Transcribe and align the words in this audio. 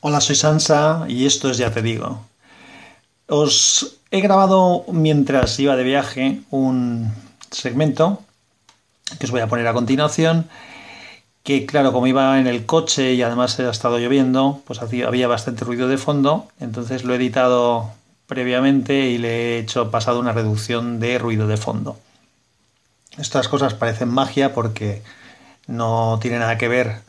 Hola, 0.00 0.20
soy 0.20 0.36
Sansa 0.36 1.06
y 1.08 1.24
esto 1.24 1.50
es 1.50 1.56
Ya 1.56 1.70
Te 1.70 1.80
Digo. 1.80 2.20
Os 3.28 3.96
he 4.10 4.20
grabado 4.20 4.84
mientras 4.92 5.58
iba 5.58 5.74
de 5.74 5.84
viaje 5.84 6.42
un 6.50 7.10
segmento 7.50 8.20
que 9.18 9.24
os 9.24 9.32
voy 9.32 9.40
a 9.40 9.48
poner 9.48 9.66
a 9.66 9.72
continuación 9.72 10.48
que 11.42 11.64
claro, 11.64 11.92
como 11.92 12.06
iba 12.06 12.38
en 12.38 12.46
el 12.46 12.66
coche 12.66 13.14
y 13.14 13.22
además 13.22 13.58
ha 13.58 13.70
estado 13.70 13.98
lloviendo, 13.98 14.60
pues 14.66 14.80
había 14.82 15.28
bastante 15.28 15.64
ruido 15.64 15.88
de 15.88 15.96
fondo, 15.96 16.48
entonces 16.60 17.04
lo 17.04 17.14
he 17.14 17.16
editado 17.16 17.90
previamente 18.26 19.08
y 19.08 19.16
le 19.16 19.28
he 19.30 19.58
hecho 19.60 19.90
pasado 19.90 20.20
una 20.20 20.32
reducción 20.32 21.00
de 21.00 21.18
ruido 21.18 21.46
de 21.46 21.56
fondo. 21.56 21.98
Estas 23.16 23.48
cosas 23.48 23.72
parecen 23.72 24.10
magia 24.10 24.52
porque 24.52 25.02
no 25.66 26.18
tiene 26.20 26.38
nada 26.38 26.58
que 26.58 26.68
ver 26.68 27.00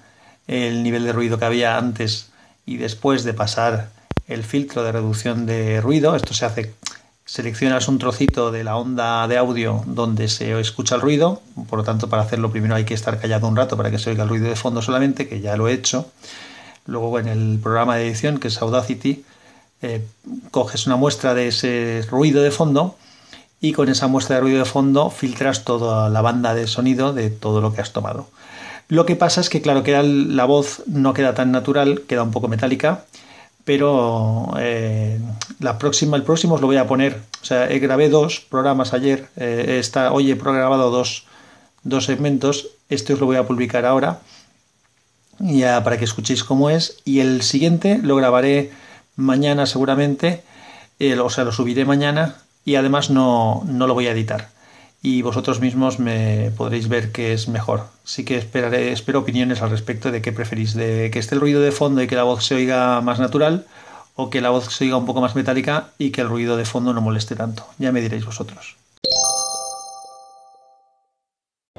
el 0.47 0.83
nivel 0.83 1.03
de 1.03 1.11
ruido 1.11 1.37
que 1.37 1.45
había 1.45 1.77
antes 1.77 2.29
y 2.67 2.77
después 2.77 3.23
de 3.23 3.33
pasar 3.33 3.89
el 4.27 4.43
filtro 4.43 4.83
de 4.83 4.91
reducción 4.91 5.47
de 5.47 5.81
ruido. 5.81 6.15
Esto 6.15 6.35
se 6.35 6.45
hace, 6.45 6.75
seleccionas 7.25 7.87
un 7.87 7.97
trocito 7.97 8.51
de 8.51 8.63
la 8.63 8.75
onda 8.75 9.27
de 9.27 9.37
audio 9.37 9.83
donde 9.87 10.27
se 10.27 10.59
escucha 10.59 10.95
el 10.95 11.01
ruido, 11.01 11.41
por 11.69 11.79
lo 11.79 11.85
tanto 11.85 12.09
para 12.09 12.21
hacerlo 12.21 12.51
primero 12.51 12.75
hay 12.75 12.83
que 12.83 12.93
estar 12.93 13.19
callado 13.19 13.47
un 13.47 13.55
rato 13.55 13.77
para 13.77 13.89
que 13.89 13.97
se 13.97 14.11
oiga 14.11 14.23
el 14.23 14.29
ruido 14.29 14.49
de 14.49 14.55
fondo 14.55 14.81
solamente, 14.81 15.27
que 15.27 15.39
ya 15.39 15.57
lo 15.57 15.67
he 15.67 15.73
hecho. 15.73 16.11
Luego 16.85 17.19
en 17.19 17.27
el 17.29 17.59
programa 17.63 17.95
de 17.95 18.05
edición, 18.05 18.37
que 18.37 18.49
es 18.49 18.61
Audacity, 18.61 19.23
eh, 19.81 20.05
coges 20.51 20.87
una 20.87 20.97
muestra 20.97 21.33
de 21.33 21.47
ese 21.47 22.05
ruido 22.09 22.43
de 22.43 22.51
fondo 22.51 22.97
y 23.61 23.71
con 23.71 23.89
esa 23.89 24.07
muestra 24.07 24.35
de 24.35 24.41
ruido 24.41 24.59
de 24.59 24.65
fondo 24.65 25.09
filtras 25.09 25.63
toda 25.63 26.09
la 26.09 26.21
banda 26.21 26.53
de 26.53 26.67
sonido 26.67 27.13
de 27.13 27.29
todo 27.29 27.61
lo 27.61 27.73
que 27.73 27.81
has 27.81 27.93
tomado. 27.93 28.27
Lo 28.89 29.05
que 29.05 29.15
pasa 29.15 29.41
es 29.41 29.49
que, 29.49 29.61
claro, 29.61 29.83
queda 29.83 30.01
la 30.01 30.45
voz 30.45 30.83
no 30.87 31.13
queda 31.13 31.33
tan 31.33 31.51
natural, 31.51 32.03
queda 32.07 32.23
un 32.23 32.31
poco 32.31 32.47
metálica, 32.47 33.05
pero 33.65 34.53
eh, 34.59 35.19
la 35.59 35.77
próxima, 35.77 36.15
el 36.15 36.23
próximo 36.23 36.55
os 36.55 36.61
lo 36.61 36.67
voy 36.67 36.77
a 36.77 36.87
poner. 36.87 37.21
O 37.41 37.45
sea, 37.45 37.67
grabé 37.67 38.07
dos 38.07 38.39
programas 38.39 38.93
ayer, 38.93 39.27
eh, 39.35 39.81
hoy 40.11 40.31
he 40.31 40.37
programado 40.37 40.89
dos, 40.89 41.25
dos 41.83 42.05
segmentos, 42.05 42.69
este 42.87 43.13
os 43.13 43.19
lo 43.19 43.25
voy 43.25 43.35
a 43.35 43.45
publicar 43.45 43.85
ahora, 43.85 44.21
ya 45.39 45.83
para 45.83 45.97
que 45.97 46.05
escuchéis 46.05 46.45
cómo 46.45 46.69
es, 46.69 46.99
y 47.03 47.19
el 47.19 47.41
siguiente 47.41 47.99
lo 48.01 48.15
grabaré 48.15 48.71
mañana 49.17 49.65
seguramente, 49.65 50.43
o 51.21 51.29
sea, 51.29 51.43
lo 51.43 51.51
subiré 51.51 51.83
mañana 51.83 52.37
y 52.63 52.75
además 52.75 53.09
no, 53.09 53.63
no 53.65 53.85
lo 53.85 53.93
voy 53.93 54.07
a 54.07 54.11
editar. 54.11 54.49
Y 55.01 55.21
vosotros 55.21 55.59
mismos 55.59 55.99
me 55.99 56.51
podréis 56.57 56.87
ver 56.87 57.11
que 57.11 57.33
es 57.33 57.47
mejor. 57.47 57.87
Sí 58.03 58.25
que 58.25 58.37
esperaré, 58.37 58.91
espero 58.91 59.19
opiniones 59.19 59.61
al 59.61 59.69
respecto 59.69 60.11
de 60.11 60.21
qué 60.21 60.31
preferís, 60.31 60.73
de 60.73 61.11
que 61.11 61.19
esté 61.19 61.35
el 61.35 61.41
ruido 61.41 61.61
de 61.61 61.71
fondo 61.71 62.01
y 62.01 62.07
que 62.07 62.15
la 62.15 62.23
voz 62.23 62.43
se 62.43 62.55
oiga 62.55 62.99
más 63.01 63.19
natural, 63.19 63.65
o 64.15 64.29
que 64.29 64.41
la 64.41 64.49
voz 64.49 64.73
se 64.73 64.85
oiga 64.85 64.97
un 64.97 65.05
poco 65.05 65.21
más 65.21 65.35
metálica 65.35 65.91
y 65.97 66.11
que 66.11 66.21
el 66.21 66.29
ruido 66.29 66.57
de 66.57 66.65
fondo 66.65 66.93
no 66.93 67.01
moleste 67.01 67.35
tanto. 67.35 67.65
Ya 67.77 67.91
me 67.91 68.01
diréis 68.01 68.25
vosotros. 68.25 68.75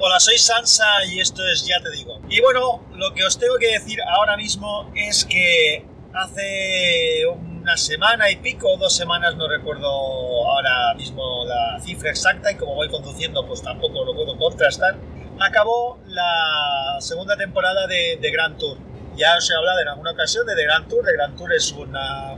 Hola, 0.01 0.17
soy 0.21 0.37
Sansa 0.37 0.85
y 1.11 1.19
esto 1.19 1.45
es 1.45 1.67
Ya 1.67 1.83
Te 1.83 1.91
Digo. 1.91 2.21
Y 2.29 2.39
bueno, 2.39 2.85
lo 2.95 3.13
que 3.13 3.25
os 3.25 3.37
tengo 3.37 3.57
que 3.59 3.67
decir 3.67 3.99
ahora 4.01 4.37
mismo 4.37 4.89
es 4.95 5.25
que 5.25 5.85
hace 6.13 7.25
una 7.61 7.77
semana 7.77 8.29
y 8.29 8.37
pico, 8.37 8.77
dos 8.77 8.95
semanas, 8.95 9.35
no 9.35 9.47
recuerdo 9.47 9.87
ahora 9.87 10.93
mismo 10.95 11.45
la 11.45 11.79
cifra 11.81 12.09
exacta 12.09 12.51
y 12.51 12.55
como 12.55 12.75
voy 12.75 12.89
conduciendo 12.89 13.45
pues 13.45 13.61
tampoco 13.61 14.05
lo 14.05 14.15
puedo 14.15 14.37
contrastar, 14.37 14.95
acabó 15.39 15.99
la 16.07 16.97
segunda 16.99 17.35
temporada 17.35 17.87
de, 17.87 18.17
The 18.21 18.31
Grand 18.31 18.57
Tour. 18.57 18.77
Ya 19.15 19.35
os 19.35 19.49
he 19.49 19.55
hablado 19.55 19.81
en 19.81 19.89
alguna 19.89 20.11
ocasión 20.11 20.45
de 20.45 20.55
The 20.55 20.63
Grand 20.63 20.87
Tour. 20.87 21.03
The 21.05 21.13
Grand 21.13 21.37
Tour 21.37 21.53
es 21.53 21.71
un 21.73 21.91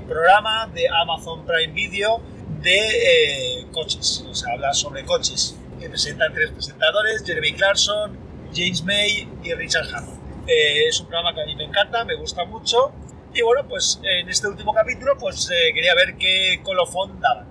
programa 0.08 0.68
de 0.74 0.88
Amazon 0.90 1.46
Prime 1.46 1.74
Video 1.74 2.22
de 2.62 2.78
eh, 2.78 3.68
coches, 3.72 4.26
o 4.28 4.34
sea, 4.34 4.54
habla 4.54 4.74
sobre 4.74 5.06
coches. 5.06 5.58
Que 5.80 5.90
presentan 5.90 6.34
tres 6.34 6.52
presentadores, 6.52 7.24
Jeremy 7.26 7.54
Clarkson, 7.54 8.18
James 8.54 8.84
May 8.84 9.30
y 9.44 9.54
Richard 9.54 9.88
Hammond. 9.94 10.20
Eh, 10.48 10.88
es 10.88 11.00
un 11.00 11.08
programa 11.08 11.34
que 11.34 11.42
a 11.42 11.46
mí 11.46 11.56
me 11.56 11.66
encanta, 11.66 12.04
me 12.04 12.16
gusta 12.16 12.46
mucho 12.46 12.92
y 13.34 13.42
bueno, 13.42 13.68
pues 13.68 14.00
en 14.04 14.30
este 14.30 14.48
último 14.48 14.74
capítulo 14.74 15.18
pues 15.18 15.50
eh, 15.52 15.74
quería 15.74 15.96
ver 15.96 16.16
qué 16.18 16.60
colofón 16.64 17.20
daba. 17.20 17.46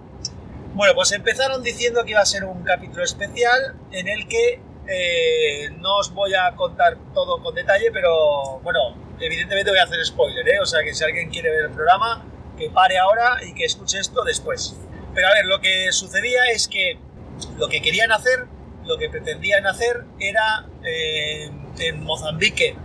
Bueno, 0.74 0.94
pues 0.94 1.12
empezaron 1.12 1.62
diciendo 1.62 2.04
que 2.04 2.12
iba 2.12 2.20
a 2.20 2.26
ser 2.26 2.44
un 2.44 2.62
capítulo 2.62 3.02
especial 3.02 3.76
en 3.90 4.08
el 4.08 4.28
que 4.28 4.60
eh, 4.86 5.70
no 5.78 5.96
os 5.96 6.12
voy 6.12 6.34
a 6.34 6.54
contar 6.54 6.96
todo 7.14 7.42
con 7.42 7.54
detalle, 7.54 7.90
pero 7.92 8.60
bueno, 8.60 8.96
evidentemente 9.18 9.70
voy 9.70 9.80
a 9.80 9.84
hacer 9.84 10.04
spoiler, 10.04 10.46
¿eh? 10.48 10.60
O 10.60 10.66
sea 10.66 10.82
que 10.82 10.94
si 10.94 11.02
alguien 11.02 11.30
quiere 11.30 11.50
ver 11.50 11.64
el 11.66 11.70
programa, 11.70 12.24
que 12.56 12.70
pare 12.70 12.98
ahora 12.98 13.38
y 13.42 13.54
que 13.54 13.64
escuche 13.64 13.98
esto 13.98 14.22
después. 14.24 14.76
Pero 15.14 15.28
a 15.28 15.32
ver, 15.32 15.46
lo 15.46 15.60
que 15.60 15.90
sucedía 15.92 16.44
es 16.52 16.68
que 16.68 16.98
lo 17.58 17.68
que 17.68 17.80
querían 17.80 18.12
hacer, 18.12 18.46
lo 18.84 18.96
que 18.98 19.08
pretendían 19.08 19.66
hacer 19.66 20.04
era 20.18 20.66
eh, 20.84 21.50
en 21.78 22.04
Mozambique, 22.04 22.76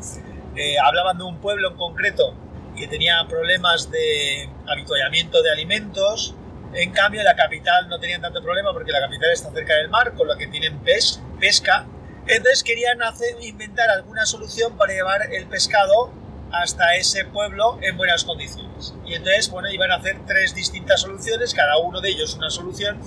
hablaban 0.81 1.17
de 1.17 1.25
un 1.25 1.39
pueblo 1.41 1.71
en 1.71 1.75
concreto 1.75 2.33
que 2.75 2.87
tenía 2.87 3.25
problemas 3.27 3.89
de 3.89 4.49
habituallamiento 4.67 5.41
de 5.41 5.51
alimentos. 5.51 6.35
En 6.73 6.91
cambio, 6.91 7.23
la 7.23 7.35
capital 7.35 7.87
no 7.87 7.99
tenían 7.99 8.21
tanto 8.21 8.41
problema 8.41 8.73
porque 8.73 8.91
la 8.91 8.99
capital 8.99 9.31
está 9.31 9.51
cerca 9.51 9.75
del 9.75 9.89
mar, 9.89 10.13
con 10.13 10.27
lo 10.27 10.37
que 10.37 10.47
tienen 10.47 10.79
pes 10.79 11.21
pesca. 11.39 11.85
Entonces 12.27 12.63
querían 12.63 13.01
hacer, 13.03 13.35
inventar 13.41 13.89
alguna 13.89 14.25
solución 14.25 14.75
para 14.77 14.93
llevar 14.93 15.33
el 15.33 15.45
pescado 15.47 16.11
hasta 16.51 16.95
ese 16.95 17.25
pueblo 17.25 17.77
en 17.81 17.97
buenas 17.97 18.23
condiciones. 18.23 18.93
Y 19.05 19.13
entonces, 19.13 19.49
bueno, 19.49 19.69
iban 19.69 19.91
a 19.91 19.95
hacer 19.95 20.17
tres 20.25 20.55
distintas 20.55 21.01
soluciones, 21.01 21.53
cada 21.53 21.77
uno 21.77 22.01
de 22.01 22.09
ellos 22.09 22.35
una 22.35 22.49
solución 22.49 22.99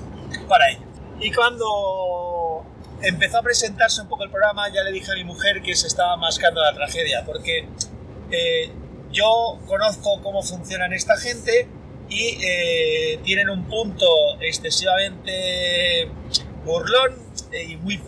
para 0.49 0.71
ello. 0.71 0.87
Y 1.21 1.33
cuando 1.33 2.65
empezó 3.03 3.39
a 3.39 3.43
presentarse 3.43 4.01
un 4.01 4.09
poco 4.09 4.25
el 4.25 4.31
programa, 4.31 4.69
ya 4.69 4.83
le 4.83 4.93
dije 4.93 5.11
a 5.11 5.15
mi 5.15 5.25
mujer 5.25 5.63
que 5.63 5.75
se 5.75 5.87
estaba 5.87 6.17
mascando 6.17 6.61
la 6.63 6.73
tragedia, 6.75 7.25
porque 7.25 7.69
eh, 8.31 8.71
yo 9.13 9.59
conozco 9.67 10.21
cómo 10.23 10.43
funcionan 10.43 10.93
esta 10.93 11.17
gente 11.17 11.69
y 12.09 12.39
eh, 12.43 13.21
tienen 13.25 13.51
un 13.51 13.65
punto 13.65 14.07
excesivamente 14.41 16.11
burlón 16.65 17.15
y 17.53 17.77
muy, 17.77 18.01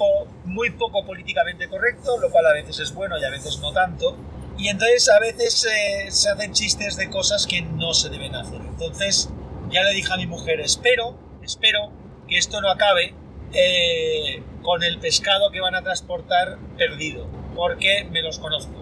muy 0.44 0.70
poco 0.70 1.04
políticamente 1.04 1.68
correcto, 1.68 2.18
lo 2.18 2.30
cual 2.30 2.46
a 2.46 2.52
veces 2.52 2.78
es 2.80 2.94
bueno 2.94 3.18
y 3.18 3.24
a 3.24 3.30
veces 3.30 3.58
no 3.60 3.72
tanto. 3.72 4.16
Y 4.58 4.68
entonces 4.68 5.08
a 5.08 5.18
veces 5.18 5.64
eh, 5.64 6.10
se 6.10 6.28
hacen 6.28 6.52
chistes 6.52 6.96
de 6.96 7.08
cosas 7.08 7.46
que 7.46 7.62
no 7.62 7.94
se 7.94 8.10
deben 8.10 8.34
hacer. 8.34 8.60
Entonces 8.60 9.30
ya 9.70 9.82
le 9.82 9.94
dije 9.94 10.12
a 10.12 10.16
mi 10.16 10.26
mujer, 10.26 10.60
espero, 10.60 11.16
espero 11.42 11.92
que 12.28 12.36
esto 12.36 12.60
no 12.60 12.70
acabe 12.70 13.14
eh, 13.52 14.42
con 14.62 14.82
el 14.82 14.98
pescado 14.98 15.50
que 15.50 15.60
van 15.60 15.74
a 15.74 15.82
transportar 15.82 16.58
perdido, 16.76 17.26
porque 17.54 18.04
me 18.10 18.22
los 18.22 18.38
conozco. 18.38 18.79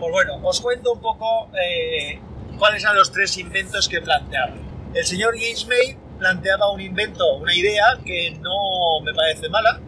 Pues 0.00 0.12
bueno, 0.12 0.40
os 0.42 0.62
cuento 0.62 0.94
un 0.94 1.00
poco 1.00 1.50
eh, 1.62 2.18
cuáles 2.58 2.82
eran 2.82 2.96
los 2.96 3.12
tres 3.12 3.36
inventos 3.36 3.86
que 3.86 4.00
planteaba. 4.00 4.54
El 4.94 5.04
señor 5.04 5.34
James 5.38 5.66
May 5.66 5.94
planteaba 6.18 6.72
un 6.72 6.80
invento, 6.80 7.36
una 7.36 7.54
idea 7.54 7.98
que 8.02 8.30
no 8.40 9.02
me 9.04 9.12
parece 9.12 9.50
mala, 9.50 9.78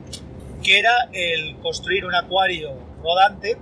que 0.63 0.79
era 0.79 1.09
el 1.15 1.57
construir 1.61 2.05
un 2.05 2.15
acuario 2.15 2.75
rodante 3.03 3.57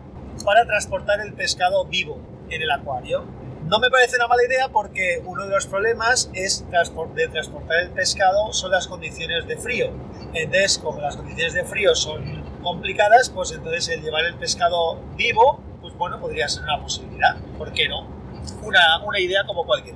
para 0.44 0.66
transportar 0.66 1.20
el 1.20 1.34
pescado 1.34 1.84
vivo 1.84 2.18
en 2.50 2.62
el 2.62 2.70
acuario. 2.72 3.24
No 3.66 3.78
me 3.78 3.88
parece 3.88 4.16
una 4.16 4.26
mala 4.26 4.42
idea 4.44 4.70
porque 4.70 5.22
uno 5.24 5.44
de 5.44 5.50
los 5.50 5.68
problemas 5.68 6.32
es 6.34 6.64
de 6.68 7.28
transportar 7.28 7.78
el 7.78 7.90
pescado 7.90 8.52
son 8.52 8.72
las 8.72 8.88
condiciones 8.88 9.46
de 9.46 9.56
frío. 9.56 9.92
Entonces, 10.34 10.78
como 10.78 11.00
las 11.00 11.16
condiciones 11.16 11.54
de 11.54 11.62
frío 11.62 11.94
son 11.94 12.42
complicadas, 12.60 13.30
pues 13.30 13.52
entonces 13.52 13.88
el 13.90 14.02
llevar 14.02 14.24
el 14.24 14.34
pescado 14.34 14.98
vivo 15.16 15.69
bueno, 16.00 16.18
podría 16.18 16.48
ser 16.48 16.62
una 16.62 16.80
posibilidad, 16.80 17.36
¿por 17.58 17.72
qué 17.74 17.86
no? 17.86 18.08
Una, 18.62 19.04
una 19.04 19.20
idea 19.20 19.44
como 19.44 19.66
cualquier. 19.66 19.94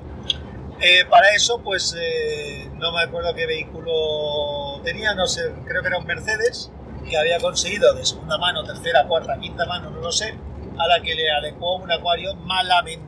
Eh, 0.80 1.06
para 1.08 1.30
eso, 1.30 1.62
pues 1.62 1.96
eh, 1.98 2.68
no 2.74 2.92
me 2.92 3.00
acuerdo 3.00 3.34
qué 3.34 3.46
vehículo 3.46 4.82
tenía, 4.84 5.14
no 5.14 5.26
sé, 5.26 5.50
creo 5.64 5.80
que 5.80 5.88
era 5.88 5.96
un 5.96 6.04
Mercedes, 6.04 6.70
que 7.08 7.16
había 7.16 7.40
conseguido 7.40 7.94
de 7.94 8.04
segunda 8.04 8.36
mano, 8.36 8.64
tercera, 8.64 9.06
cuarta, 9.08 9.38
quinta 9.40 9.64
mano, 9.64 9.88
no 9.88 10.00
lo 10.00 10.12
sé, 10.12 10.38
a 10.78 10.86
la 10.86 11.00
que 11.02 11.14
le 11.14 11.30
adecuó 11.30 11.76
un 11.76 11.90
acuario 11.90 12.34
malamente. 12.34 13.06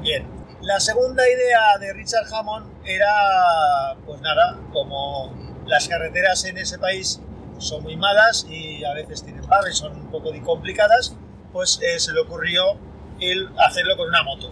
Bien, 0.00 0.28
la 0.60 0.80
segunda 0.80 1.26
idea 1.26 1.78
de 1.80 1.94
Richard 1.94 2.26
Hammond 2.30 2.86
era, 2.86 3.96
pues 4.04 4.20
nada, 4.20 4.58
como 4.74 5.32
las 5.66 5.88
carreteras 5.88 6.44
en 6.44 6.58
ese 6.58 6.78
país 6.78 7.22
son 7.56 7.82
muy 7.82 7.96
malas 7.96 8.46
y 8.50 8.84
a 8.84 8.92
veces 8.92 9.24
tienen 9.24 9.46
barrios, 9.46 9.78
son 9.78 9.92
un 9.96 10.10
poco 10.10 10.30
complicadas, 10.44 11.16
pues 11.58 11.80
eh, 11.82 11.98
se 11.98 12.12
le 12.12 12.20
ocurrió 12.20 12.76
el 13.18 13.48
hacerlo 13.58 13.96
con 13.96 14.06
una 14.06 14.22
moto. 14.22 14.48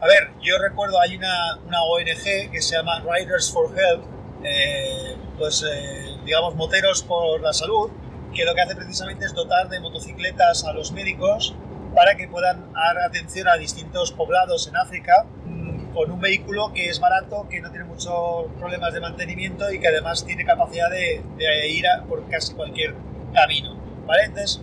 A 0.00 0.06
ver, 0.06 0.30
yo 0.40 0.56
recuerdo 0.58 1.00
hay 1.00 1.16
una, 1.16 1.56
una 1.66 1.82
ONG 1.82 2.52
que 2.52 2.62
se 2.62 2.76
llama 2.76 3.00
Riders 3.00 3.50
for 3.50 3.76
Health, 3.76 4.04
eh, 4.44 5.16
pues 5.36 5.64
eh, 5.68 6.18
digamos 6.24 6.54
moteros 6.54 7.02
por 7.02 7.40
la 7.40 7.52
salud, 7.52 7.90
que 8.32 8.44
lo 8.44 8.54
que 8.54 8.60
hace 8.60 8.76
precisamente 8.76 9.24
es 9.24 9.34
dotar 9.34 9.68
de 9.68 9.80
motocicletas 9.80 10.62
a 10.66 10.72
los 10.72 10.92
médicos 10.92 11.52
para 11.96 12.16
que 12.16 12.28
puedan 12.28 12.72
dar 12.72 12.98
atención 12.98 13.48
a 13.48 13.56
distintos 13.56 14.12
poblados 14.12 14.68
en 14.68 14.76
África 14.76 15.26
mm, 15.46 15.94
con 15.94 16.12
un 16.12 16.20
vehículo 16.20 16.72
que 16.72 16.90
es 16.90 17.00
barato, 17.00 17.48
que 17.50 17.60
no 17.60 17.70
tiene 17.72 17.86
muchos 17.86 18.46
problemas 18.56 18.94
de 18.94 19.00
mantenimiento 19.00 19.68
y 19.72 19.80
que 19.80 19.88
además 19.88 20.24
tiene 20.24 20.44
capacidad 20.44 20.88
de, 20.90 21.24
ir 21.68 21.86
por 22.08 22.24
casi 22.28 22.54
cualquier 22.54 22.94
camino. 23.34 23.76
¿vale? 24.06 24.26
Entonces, 24.26 24.62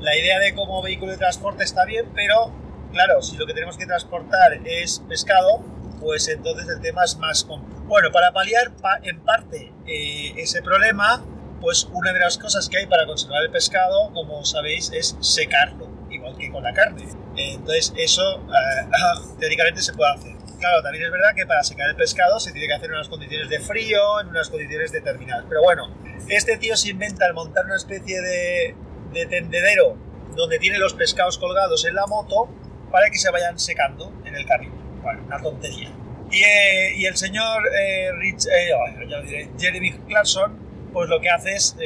la 0.00 0.16
idea 0.16 0.38
de 0.38 0.54
como 0.54 0.82
vehículo 0.82 1.12
de 1.12 1.18
transporte 1.18 1.64
está 1.64 1.84
bien, 1.84 2.10
pero 2.14 2.52
claro, 2.92 3.22
si 3.22 3.36
lo 3.36 3.46
que 3.46 3.54
tenemos 3.54 3.76
que 3.76 3.86
transportar 3.86 4.60
es 4.64 5.02
pescado, 5.08 5.64
pues 6.00 6.28
entonces 6.28 6.68
el 6.68 6.80
tema 6.80 7.04
es 7.04 7.16
más 7.18 7.44
complejo. 7.44 7.82
Bueno, 7.84 8.10
para 8.10 8.32
paliar 8.32 8.72
en 9.02 9.20
parte 9.20 9.72
eh, 9.86 10.34
ese 10.36 10.62
problema, 10.62 11.24
pues 11.60 11.88
una 11.92 12.12
de 12.12 12.20
las 12.20 12.38
cosas 12.38 12.68
que 12.68 12.78
hay 12.78 12.86
para 12.86 13.06
conservar 13.06 13.42
el 13.42 13.50
pescado, 13.50 14.12
como 14.12 14.44
sabéis, 14.44 14.90
es 14.92 15.16
secarlo, 15.20 15.88
igual 16.10 16.36
que 16.36 16.50
con 16.50 16.62
la 16.62 16.72
carne. 16.72 17.06
Entonces 17.36 17.92
eso 17.96 18.22
eh, 18.40 18.88
teóricamente 19.38 19.82
se 19.82 19.92
puede 19.92 20.12
hacer. 20.12 20.36
Claro, 20.58 20.82
también 20.82 21.04
es 21.04 21.10
verdad 21.10 21.34
que 21.34 21.46
para 21.46 21.62
secar 21.62 21.88
el 21.88 21.96
pescado 21.96 22.40
se 22.40 22.50
tiene 22.52 22.66
que 22.66 22.74
hacer 22.74 22.88
en 22.88 22.94
unas 22.94 23.08
condiciones 23.08 23.50
de 23.50 23.60
frío, 23.60 24.20
en 24.20 24.28
unas 24.28 24.48
condiciones 24.48 24.90
determinadas. 24.90 25.44
Pero 25.48 25.62
bueno, 25.62 25.94
este 26.28 26.56
tío 26.56 26.76
se 26.76 26.90
inventa 26.90 27.26
el 27.26 27.34
montar 27.34 27.66
una 27.66 27.76
especie 27.76 28.20
de, 28.20 28.74
de 29.16 29.26
tendedero 29.26 29.96
donde 30.36 30.58
tiene 30.58 30.78
los 30.78 30.94
pescados 30.94 31.38
colgados 31.38 31.84
en 31.86 31.94
la 31.94 32.06
moto 32.06 32.48
para 32.90 33.10
que 33.10 33.18
se 33.18 33.30
vayan 33.30 33.58
secando 33.58 34.12
en 34.24 34.34
el 34.34 34.46
carril. 34.46 34.70
Bueno, 35.02 35.22
una 35.26 35.40
tontería. 35.40 35.90
Y, 36.30 36.42
eh, 36.42 36.96
y 36.96 37.06
el 37.06 37.16
señor 37.16 37.62
eh, 37.78 38.12
Rich, 38.12 38.46
eh, 38.46 39.48
Jeremy 39.58 39.92
Clarkson, 40.06 40.58
pues 40.92 41.08
lo 41.08 41.20
que 41.20 41.30
hace 41.30 41.54
es 41.54 41.76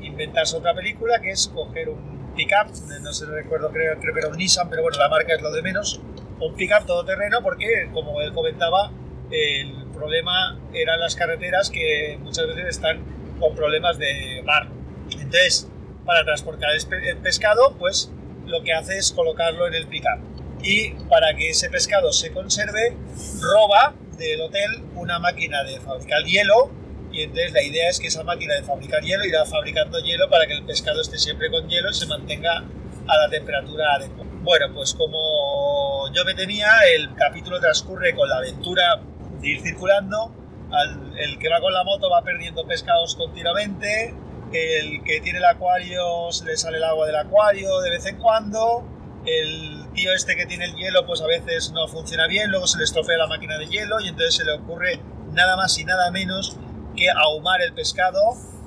inventarse 0.00 0.56
otra 0.56 0.74
película 0.74 1.20
que 1.20 1.30
es 1.30 1.48
coger 1.48 1.88
un 1.88 2.32
pickup, 2.34 2.68
no 3.02 3.12
sé, 3.12 3.26
recuerdo, 3.26 3.70
creo, 3.70 3.98
creo 4.00 4.14
que 4.14 4.20
era 4.20 4.28
un 4.28 4.36
Nissan, 4.36 4.68
pero 4.70 4.82
bueno, 4.82 4.98
la 4.98 5.08
marca 5.08 5.34
es 5.34 5.42
lo 5.42 5.50
de 5.50 5.62
menos, 5.62 6.00
un 6.40 6.54
pickup 6.54 6.86
todoterreno 6.86 7.42
porque, 7.42 7.90
como 7.92 8.20
él 8.20 8.32
comentaba, 8.32 8.92
el 9.30 9.86
problema 9.92 10.58
eran 10.72 11.00
las 11.00 11.14
carreteras 11.14 11.70
que 11.70 12.18
muchas 12.20 12.46
veces 12.46 12.66
están 12.68 13.02
con 13.38 13.54
problemas 13.54 13.98
de 13.98 14.42
mar. 14.44 14.68
Entonces, 15.10 15.68
para 16.10 16.24
transportar 16.24 16.70
el 16.72 17.18
pescado, 17.18 17.76
pues 17.78 18.10
lo 18.44 18.64
que 18.64 18.72
hace 18.72 18.98
es 18.98 19.12
colocarlo 19.12 19.68
en 19.68 19.74
el 19.74 19.86
pickup. 19.86 20.18
Y 20.60 20.90
para 21.08 21.36
que 21.36 21.50
ese 21.50 21.70
pescado 21.70 22.12
se 22.12 22.32
conserve, 22.32 22.96
roba 23.40 23.94
del 24.18 24.40
hotel 24.40 24.82
una 24.96 25.20
máquina 25.20 25.62
de 25.62 25.78
fabricar 25.78 26.24
hielo. 26.24 26.72
Y 27.12 27.22
entonces 27.22 27.52
la 27.52 27.62
idea 27.62 27.88
es 27.88 28.00
que 28.00 28.08
esa 28.08 28.24
máquina 28.24 28.54
de 28.54 28.64
fabricar 28.64 29.04
hielo 29.04 29.24
irá 29.24 29.44
fabricando 29.44 30.00
hielo 30.00 30.28
para 30.28 30.48
que 30.48 30.54
el 30.54 30.64
pescado 30.64 31.00
esté 31.00 31.16
siempre 31.16 31.48
con 31.48 31.68
hielo 31.68 31.90
y 31.90 31.94
se 31.94 32.06
mantenga 32.06 32.64
a 33.06 33.16
la 33.16 33.30
temperatura 33.30 33.94
adecuada. 33.94 34.28
Bueno, 34.42 34.66
pues 34.74 34.94
como 34.94 36.12
yo 36.12 36.24
me 36.24 36.34
tenía, 36.34 36.72
el 36.92 37.14
capítulo 37.14 37.60
transcurre 37.60 38.16
con 38.16 38.28
la 38.28 38.38
aventura 38.38 39.00
de 39.40 39.48
ir 39.48 39.60
circulando, 39.60 40.34
el 41.18 41.38
que 41.38 41.48
va 41.48 41.60
con 41.60 41.72
la 41.72 41.84
moto 41.84 42.10
va 42.10 42.22
perdiendo 42.22 42.66
pescados 42.66 43.14
continuamente, 43.14 44.12
el 44.52 45.02
que 45.04 45.20
tiene 45.20 45.38
el 45.38 45.44
acuario 45.44 46.30
se 46.32 46.44
le 46.44 46.56
sale 46.56 46.78
el 46.78 46.84
agua 46.84 47.06
del 47.06 47.16
acuario 47.16 47.80
de 47.80 47.90
vez 47.90 48.06
en 48.06 48.16
cuando, 48.16 48.84
el 49.26 49.86
tío 49.94 50.12
este 50.12 50.34
que 50.36 50.46
tiene 50.46 50.64
el 50.64 50.74
hielo 50.74 51.06
pues 51.06 51.20
a 51.20 51.26
veces 51.26 51.72
no 51.72 51.86
funciona 51.88 52.26
bien, 52.26 52.50
luego 52.50 52.66
se 52.66 52.78
le 52.78 52.84
estropea 52.84 53.16
la 53.18 53.26
máquina 53.26 53.58
de 53.58 53.66
hielo 53.66 54.00
y 54.00 54.08
entonces 54.08 54.34
se 54.34 54.44
le 54.44 54.52
ocurre 54.52 55.00
nada 55.32 55.56
más 55.56 55.78
y 55.78 55.84
nada 55.84 56.10
menos 56.10 56.56
que 56.96 57.08
ahumar 57.10 57.60
el 57.62 57.72
pescado, 57.72 58.20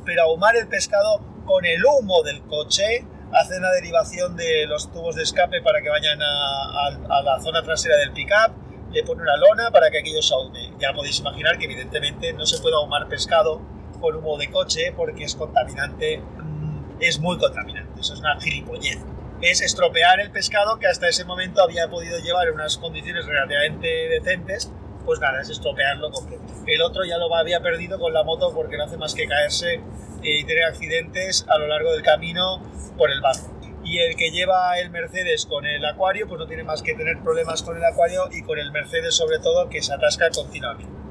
pero 0.06 0.24
ahumar 0.24 0.56
el 0.56 0.68
pescado 0.68 1.22
con 1.46 1.66
el 1.66 1.84
humo 1.86 2.24
del 2.24 2.42
coche, 2.44 3.06
hace 3.34 3.58
una 3.58 3.72
derivación 3.72 4.36
de 4.36 4.66
los 4.68 4.92
tubos 4.92 5.16
de 5.16 5.24
escape 5.24 5.62
para 5.62 5.82
que 5.82 5.90
vayan 5.90 6.20
a, 6.22 7.22
la 7.22 7.40
zona 7.42 7.64
trasera 7.64 7.98
del 7.98 8.12
pickup, 8.12 8.54
le 8.92 9.04
pone 9.04 9.24
una 9.24 9.36
lona 9.38 9.72
para 9.72 9.90
que 9.90 10.00
aquello 10.00 10.22
se 10.22 10.34
ahume. 10.34 10.72
Ya 10.80 10.94
podéis 10.94 11.20
imaginar 11.20 11.58
que 11.58 11.66
evidentemente 11.66 12.32
no 12.34 12.46
se 12.46 12.60
puede 12.60 12.76
ahumar 12.76 13.08
pescado 13.08 13.62
con 14.04 14.18
humo 14.18 14.38
de 14.38 14.52
coche 14.52 14.94
porque 14.96 15.24
es 15.24 15.34
contaminante, 15.36 16.18
mm, 16.18 16.98
es 17.00 17.20
muy 17.20 17.38
contaminante, 17.38 18.02
eso 18.02 18.16
es 18.16 18.20
una 18.20 18.38
gilipollez 18.38 19.00
es 19.44 19.62
estropear 19.62 20.22
el 20.22 20.32
pescado 20.32 20.80
que 20.80 20.88
hasta 20.88 21.10
ese 21.10 21.26
momento 21.26 21.62
había 21.62 21.90
podido 21.90 22.18
llevar 22.20 22.48
en 22.48 22.54
unas 22.54 22.78
condiciones 22.78 23.26
relativamente 23.26 23.88
decentes, 23.88 24.72
pues 25.04 25.20
nada, 25.20 25.42
es 25.42 25.50
estropearlo 25.50 26.12
completo. 26.12 26.44
El 26.66 26.82
otro 26.82 27.04
ya 27.04 27.18
lo 27.18 27.34
había 27.36 27.60
perdido 27.60 28.00
con 28.00 28.14
la 28.14 28.24
moto 28.24 28.54
porque 28.54 28.78
no 28.78 28.86
hace 28.86 28.98
más 28.98 29.14
que 29.14 29.28
caerse 29.28 29.82
y 30.22 30.46
tener 30.46 30.64
accidentes 30.64 31.46
a 31.50 31.58
lo 31.58 31.68
largo 31.68 31.92
del 31.92 32.04
camino 32.04 32.64
por 32.98 33.12
el 33.12 33.20
barro. 33.20 33.52
Y 33.84 33.98
el 33.98 34.16
que 34.16 34.32
lleva 34.32 34.80
el 34.80 34.90
Mercedes 34.92 35.46
con 35.46 35.66
el 35.66 35.84
acuario, 35.84 36.26
pues 36.26 36.40
no 36.40 36.48
tiene 36.48 36.64
más 36.64 36.82
que 36.82 36.94
tener 36.94 37.20
problemas 37.22 37.64
con 37.64 37.76
el 37.76 37.84
acuario 37.84 38.30
y 38.32 38.44
con 38.44 38.58
el 38.58 38.72
Mercedes 38.72 39.14
sobre 39.14 39.40
todo 39.40 39.68
que 39.68 39.82
se 39.82 39.94
atasca 39.94 40.30
continuamente. 40.30 41.03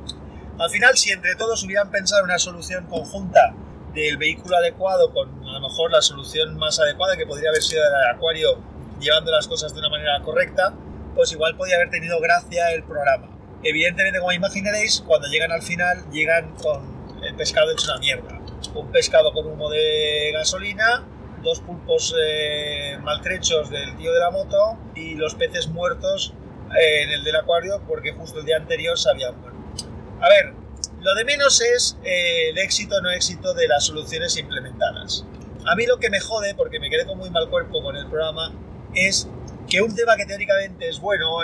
Al 0.58 0.70
final, 0.70 0.96
si 0.96 1.10
entre 1.10 1.34
todos 1.36 1.62
hubieran 1.64 1.90
pensado 1.90 2.24
una 2.24 2.38
solución 2.38 2.86
conjunta 2.86 3.54
del 3.94 4.16
vehículo 4.16 4.56
adecuado 4.56 5.12
con 5.12 5.28
a 5.46 5.52
lo 5.52 5.60
mejor 5.60 5.90
la 5.90 6.00
solución 6.00 6.56
más 6.56 6.78
adecuada 6.80 7.16
que 7.16 7.26
podría 7.26 7.50
haber 7.50 7.62
sido 7.62 7.82
el 7.84 8.14
acuario 8.14 8.58
llevando 9.00 9.30
las 9.30 9.48
cosas 9.48 9.74
de 9.74 9.80
una 9.80 9.88
manera 9.88 10.20
correcta, 10.22 10.74
pues 11.14 11.32
igual 11.32 11.56
podría 11.56 11.76
haber 11.76 11.90
tenido 11.90 12.20
gracia 12.20 12.72
el 12.72 12.84
programa. 12.84 13.28
Evidentemente, 13.62 14.18
como 14.18 14.32
imaginaréis, 14.32 15.02
cuando 15.06 15.28
llegan 15.28 15.52
al 15.52 15.62
final, 15.62 16.04
llegan 16.10 16.54
con 16.56 17.22
el 17.22 17.34
pescado 17.34 17.70
hecho 17.72 17.90
una 17.90 17.98
mierda. 17.98 18.40
Un 18.74 18.90
pescado 18.90 19.32
con 19.32 19.46
humo 19.46 19.68
de 19.70 20.30
gasolina, 20.32 21.06
dos 21.42 21.60
pulpos 21.60 22.14
eh, 22.18 22.98
maltrechos 23.02 23.70
del 23.70 23.96
tío 23.96 24.12
de 24.12 24.20
la 24.20 24.30
moto 24.30 24.78
y 24.94 25.14
los 25.14 25.34
peces 25.34 25.68
muertos 25.68 26.34
eh, 26.80 27.02
en 27.02 27.10
el 27.10 27.24
del 27.24 27.36
acuario 27.36 27.82
porque 27.86 28.12
justo 28.12 28.40
el 28.40 28.46
día 28.46 28.56
anterior 28.56 28.98
se 28.98 29.10
habían 29.10 29.38
muerto. 29.40 29.51
A 30.22 30.28
ver, 30.28 30.54
lo 31.00 31.14
de 31.16 31.24
menos 31.24 31.60
es 31.60 31.98
eh, 32.04 32.50
el 32.50 32.58
éxito 32.58 32.94
o 32.94 33.00
no 33.00 33.10
éxito 33.10 33.54
de 33.54 33.66
las 33.66 33.86
soluciones 33.86 34.36
implementadas. 34.36 35.24
A 35.66 35.74
mí 35.74 35.84
lo 35.84 35.98
que 35.98 36.10
me 36.10 36.20
jode, 36.20 36.54
porque 36.54 36.78
me 36.78 36.88
quedé 36.90 37.04
con 37.06 37.18
muy 37.18 37.28
mal 37.30 37.50
cuerpo 37.50 37.82
con 37.82 37.96
el 37.96 38.06
programa, 38.06 38.52
es 38.94 39.28
que 39.68 39.82
un 39.82 39.92
tema 39.96 40.16
que 40.16 40.24
teóricamente 40.24 40.88
es 40.88 41.00
bueno, 41.00 41.38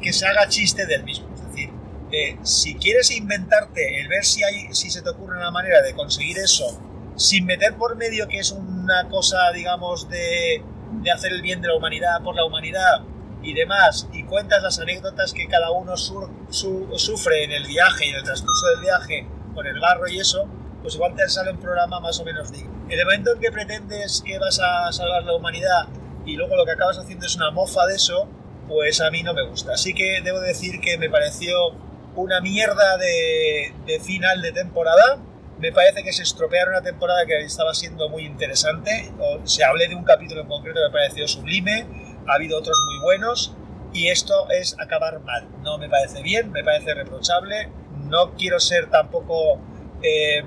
que 0.00 0.12
se 0.12 0.26
haga 0.26 0.48
chiste 0.48 0.86
del 0.86 1.02
mismo. 1.02 1.28
Es 1.34 1.44
decir, 1.44 1.70
eh, 2.12 2.36
si 2.44 2.76
quieres 2.76 3.10
inventarte 3.10 4.00
el 4.00 4.06
ver 4.06 4.24
si, 4.24 4.44
hay, 4.44 4.72
si 4.72 4.88
se 4.88 5.02
te 5.02 5.10
ocurre 5.10 5.38
una 5.38 5.50
manera 5.50 5.82
de 5.82 5.92
conseguir 5.94 6.38
eso, 6.38 6.80
sin 7.16 7.46
meter 7.46 7.74
por 7.74 7.96
medio 7.96 8.28
que 8.28 8.38
es 8.38 8.52
una 8.52 9.08
cosa, 9.08 9.50
digamos, 9.52 10.08
de, 10.08 10.62
de 11.02 11.10
hacer 11.10 11.32
el 11.32 11.42
bien 11.42 11.60
de 11.60 11.66
la 11.66 11.74
humanidad 11.74 12.22
por 12.22 12.36
la 12.36 12.44
humanidad, 12.44 13.02
y 13.42 13.54
demás, 13.54 14.08
y 14.12 14.22
cuentas 14.24 14.62
las 14.62 14.78
anécdotas 14.78 15.32
que 15.32 15.48
cada 15.48 15.70
uno 15.70 15.96
sufre 15.96 17.44
en 17.44 17.52
el 17.52 17.66
viaje 17.66 18.06
y 18.06 18.10
en 18.10 18.16
el 18.16 18.22
transcurso 18.22 18.68
del 18.68 18.80
viaje 18.80 19.26
con 19.54 19.66
el 19.66 19.78
barro 19.80 20.08
y 20.08 20.20
eso, 20.20 20.48
pues 20.80 20.94
igual 20.94 21.14
te 21.14 21.28
sale 21.28 21.50
un 21.50 21.58
programa 21.58 22.00
más 22.00 22.18
o 22.20 22.24
menos 22.24 22.52
digno. 22.52 22.70
En 22.88 22.98
el 22.98 23.04
momento 23.04 23.34
en 23.34 23.40
que 23.40 23.50
pretendes 23.50 24.22
que 24.24 24.38
vas 24.38 24.60
a 24.60 24.92
salvar 24.92 25.24
la 25.24 25.34
humanidad 25.34 25.88
y 26.24 26.36
luego 26.36 26.56
lo 26.56 26.64
que 26.64 26.72
acabas 26.72 26.98
haciendo 26.98 27.26
es 27.26 27.36
una 27.36 27.50
mofa 27.50 27.86
de 27.86 27.96
eso, 27.96 28.28
pues 28.68 29.00
a 29.00 29.10
mí 29.10 29.22
no 29.22 29.34
me 29.34 29.42
gusta. 29.42 29.72
Así 29.72 29.92
que 29.92 30.20
debo 30.22 30.40
decir 30.40 30.80
que 30.80 30.96
me 30.98 31.10
pareció 31.10 31.72
una 32.14 32.40
mierda 32.40 32.96
de, 32.98 33.74
de 33.86 34.00
final 34.00 34.40
de 34.40 34.52
temporada. 34.52 35.18
Me 35.58 35.72
parece 35.72 36.02
que 36.02 36.12
se 36.12 36.22
estropearon 36.22 36.74
una 36.74 36.82
temporada 36.82 37.26
que 37.26 37.40
estaba 37.40 37.74
siendo 37.74 38.08
muy 38.08 38.24
interesante. 38.24 39.12
O 39.18 39.40
se 39.46 39.64
hablé 39.64 39.88
de 39.88 39.94
un 39.94 40.04
capítulo 40.04 40.42
en 40.42 40.48
concreto 40.48 40.80
que 40.80 40.86
me 40.86 40.92
pareció 40.92 41.26
sublime 41.26 41.86
ha 42.28 42.34
habido 42.34 42.58
otros 42.58 42.76
muy 42.86 42.98
buenos 43.02 43.54
y 43.92 44.08
esto 44.08 44.48
es 44.50 44.76
acabar 44.78 45.20
mal. 45.20 45.48
No 45.62 45.78
me 45.78 45.88
parece 45.88 46.22
bien, 46.22 46.50
me 46.50 46.64
parece 46.64 46.94
reprochable, 46.94 47.70
no 48.08 48.34
quiero 48.34 48.60
ser 48.60 48.90
tampoco... 48.90 49.60
Eh, 50.02 50.42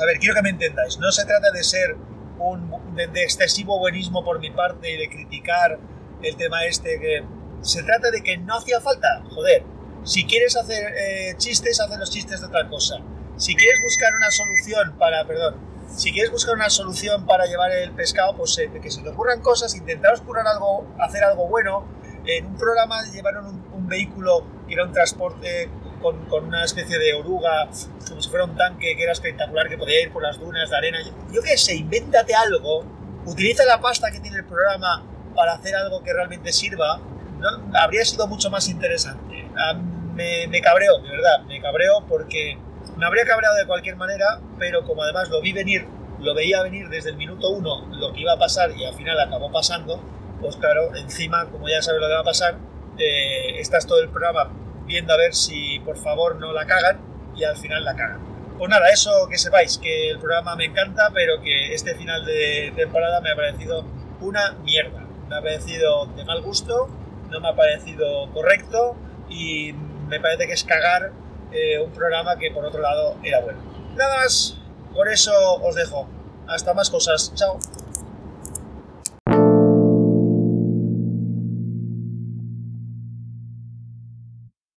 a 0.00 0.04
ver, 0.06 0.18
quiero 0.18 0.34
que 0.34 0.42
me 0.42 0.50
entendáis, 0.50 0.98
no 0.98 1.12
se 1.12 1.24
trata 1.24 1.50
de 1.50 1.62
ser 1.62 1.96
un, 2.38 2.94
de, 2.94 3.04
excesivo 3.22 3.78
buenismo 3.78 4.24
por 4.24 4.40
mi 4.40 4.50
parte 4.50 4.90
y 4.90 4.96
de 4.96 5.08
criticar 5.08 5.78
el 6.22 6.36
tema 6.36 6.64
este, 6.64 7.22
se 7.60 7.82
trata 7.82 8.10
de 8.10 8.22
que 8.22 8.38
no 8.38 8.56
hacía 8.56 8.80
falta, 8.80 9.22
joder, 9.30 9.62
si 10.04 10.24
quieres 10.24 10.56
hacer 10.56 10.92
eh, 10.96 11.34
chistes, 11.38 11.80
haz 11.80 11.96
los 11.98 12.10
chistes 12.10 12.40
de 12.40 12.46
otra 12.46 12.68
cosa. 12.68 12.96
Si 13.36 13.54
quieres 13.56 13.80
buscar 13.82 14.14
una 14.14 14.30
solución 14.30 14.98
para, 14.98 15.26
perdón, 15.26 15.56
si 15.88 16.12
quieres 16.12 16.32
buscar 16.32 16.54
una 16.54 16.70
solución 16.70 17.26
para 17.26 17.46
llevar 17.46 17.70
el 17.72 17.92
pescado, 17.92 18.36
pues 18.36 18.58
eh, 18.58 18.70
que 18.82 18.90
se 18.90 19.02
te 19.02 19.08
ocurran 19.08 19.40
cosas, 19.40 19.74
intentaros 19.74 20.20
curar 20.22 20.46
algo, 20.46 20.86
hacer 20.98 21.24
algo 21.24 21.48
bueno. 21.48 21.86
En 22.26 22.46
un 22.46 22.56
programa 22.56 23.02
llevaron 23.12 23.46
un, 23.72 23.86
vehículo 23.86 24.46
que 24.66 24.74
era 24.74 24.84
un 24.84 24.92
transporte 24.92 25.68
con, 26.00 26.24
con, 26.24 26.46
una 26.46 26.64
especie 26.64 26.98
de 26.98 27.12
oruga, 27.12 27.68
como 28.08 28.22
si 28.22 28.30
fuera 28.30 28.46
un 28.46 28.56
tanque 28.56 28.96
que 28.96 29.02
era 29.02 29.12
espectacular, 29.12 29.68
que 29.68 29.76
podía 29.76 30.00
ir 30.02 30.10
por 30.10 30.22
las 30.22 30.38
dunas 30.38 30.70
de 30.70 30.76
arena. 30.76 30.98
Yo, 31.30 31.42
qué 31.42 31.58
sé, 31.58 31.76
invéntate 31.76 32.34
algo, 32.34 32.84
utiliza 33.26 33.64
la 33.66 33.78
pasta 33.80 34.10
que 34.10 34.20
tiene 34.20 34.38
el 34.38 34.46
programa 34.46 35.04
para 35.34 35.54
hacer 35.54 35.74
algo 35.76 36.02
que 36.02 36.14
realmente 36.14 36.50
sirva. 36.50 36.98
¿no? 37.38 37.78
Habría 37.78 38.04
sido 38.06 38.26
mucho 38.26 38.50
más 38.50 38.68
interesante. 38.68 39.46
Ah, 39.56 39.74
me, 39.74 40.46
me 40.48 40.62
cabreo, 40.62 40.98
de 41.00 41.10
verdad, 41.10 41.42
me 41.46 41.60
cabreo 41.60 42.04
porque 42.08 42.56
me 42.96 43.06
habría 43.06 43.24
cabreado 43.24 43.56
de 43.56 43.66
cualquier 43.66 43.96
manera, 43.96 44.40
pero 44.58 44.84
como 44.84 45.02
además 45.02 45.28
lo 45.28 45.40
vi 45.40 45.52
venir, 45.52 45.86
lo 46.20 46.34
veía 46.34 46.62
venir 46.62 46.88
desde 46.88 47.10
el 47.10 47.16
minuto 47.16 47.50
uno 47.50 47.86
lo 47.90 48.12
que 48.12 48.20
iba 48.20 48.32
a 48.32 48.38
pasar 48.38 48.70
y 48.76 48.84
al 48.84 48.94
final 48.94 49.18
acabó 49.20 49.50
pasando, 49.50 50.00
pues 50.40 50.56
claro, 50.56 50.94
encima, 50.94 51.46
como 51.46 51.68
ya 51.68 51.82
sabes 51.82 52.00
lo 52.00 52.06
que 52.06 52.14
va 52.14 52.20
a 52.20 52.24
pasar, 52.24 52.56
eh, 52.98 53.58
estás 53.58 53.86
todo 53.86 54.00
el 54.00 54.08
programa 54.08 54.50
viendo 54.86 55.12
a 55.12 55.16
ver 55.16 55.34
si 55.34 55.80
por 55.80 55.96
favor 55.96 56.36
no 56.36 56.52
la 56.52 56.66
cagan 56.66 57.00
y 57.34 57.44
al 57.44 57.56
final 57.56 57.84
la 57.84 57.96
cagan. 57.96 58.20
Pues 58.56 58.70
nada, 58.70 58.88
eso 58.90 59.26
que 59.28 59.36
sepáis, 59.36 59.78
que 59.78 60.10
el 60.10 60.18
programa 60.18 60.54
me 60.54 60.66
encanta, 60.66 61.10
pero 61.12 61.40
que 61.40 61.74
este 61.74 61.96
final 61.96 62.24
de 62.24 62.72
temporada 62.76 63.20
me 63.20 63.30
ha 63.30 63.36
parecido 63.36 63.84
una 64.20 64.52
mierda. 64.62 65.04
Me 65.28 65.36
ha 65.36 65.40
parecido 65.40 66.06
de 66.06 66.24
mal 66.24 66.40
gusto, 66.42 66.88
no 67.30 67.40
me 67.40 67.48
ha 67.48 67.56
parecido 67.56 68.30
correcto 68.32 68.94
y 69.28 69.72
me 70.08 70.20
parece 70.20 70.46
que 70.46 70.52
es 70.52 70.62
cagar 70.62 71.10
eh, 71.54 71.78
un 71.80 71.90
programa 71.92 72.36
que 72.36 72.50
por 72.50 72.64
otro 72.64 72.80
lado 72.80 73.16
era 73.22 73.40
bueno. 73.40 73.60
Nada 73.94 74.18
más, 74.18 74.56
por 74.92 75.08
eso 75.08 75.32
os 75.62 75.74
dejo. 75.74 76.08
Hasta 76.46 76.74
más 76.74 76.90
cosas. 76.90 77.32
Chao. 77.34 77.58